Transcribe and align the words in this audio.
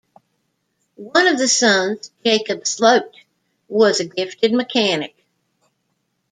One 0.95 1.27
of 1.27 1.37
the 1.37 1.47
sons, 1.47 2.09
Jacob 2.25 2.65
Sloat, 2.65 3.13
was 3.67 3.99
a 3.99 4.05
gifted 4.05 4.51
mechanic. 4.51 5.15